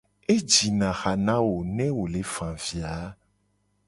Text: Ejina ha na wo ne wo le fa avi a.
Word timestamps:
Ejina 0.35 0.89
ha 0.99 1.13
na 1.25 1.37
wo 1.47 1.55
ne 1.75 1.87
wo 1.95 2.03
le 2.13 2.21
fa 2.33 2.47
avi 2.55 2.79
a. 2.95 2.95